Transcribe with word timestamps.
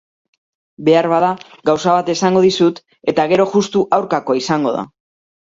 Beharbada 0.87 1.29
gauza 1.69 1.93
bat 1.97 2.09
esango 2.15 2.43
dizut 2.47 2.81
eta 3.13 3.29
gero 3.35 3.47
justu 3.55 3.85
aurkakoa 3.99 4.43
izango 4.45 4.77
da. 4.79 4.91